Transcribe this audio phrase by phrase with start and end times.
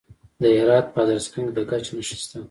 [0.41, 2.37] د هرات په ادرسکن کې د ګچ نښې شته.